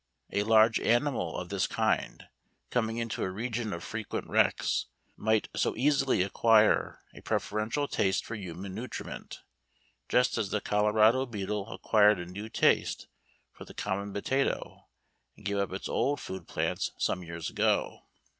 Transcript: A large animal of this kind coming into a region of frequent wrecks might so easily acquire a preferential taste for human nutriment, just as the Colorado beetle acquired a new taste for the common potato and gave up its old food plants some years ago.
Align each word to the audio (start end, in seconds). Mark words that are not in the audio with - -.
A 0.31 0.41
large 0.41 0.79
animal 0.79 1.37
of 1.37 1.49
this 1.49 1.67
kind 1.67 2.27
coming 2.71 2.97
into 2.97 3.21
a 3.21 3.29
region 3.29 3.71
of 3.71 3.83
frequent 3.83 4.27
wrecks 4.27 4.87
might 5.15 5.47
so 5.55 5.75
easily 5.75 6.23
acquire 6.23 7.03
a 7.13 7.21
preferential 7.21 7.87
taste 7.87 8.25
for 8.25 8.33
human 8.33 8.73
nutriment, 8.73 9.41
just 10.09 10.39
as 10.39 10.49
the 10.49 10.59
Colorado 10.59 11.27
beetle 11.27 11.71
acquired 11.71 12.19
a 12.19 12.25
new 12.25 12.49
taste 12.49 13.09
for 13.51 13.63
the 13.63 13.75
common 13.75 14.11
potato 14.11 14.87
and 15.37 15.45
gave 15.45 15.57
up 15.59 15.71
its 15.71 15.87
old 15.87 16.19
food 16.19 16.47
plants 16.47 16.89
some 16.97 17.21
years 17.21 17.51
ago. 17.51 18.07